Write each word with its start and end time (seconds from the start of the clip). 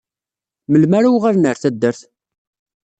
Melmi 0.69 0.95
ara 0.97 1.13
uɣalen 1.15 1.47
ɣer 1.49 1.57
taddart? 1.61 2.01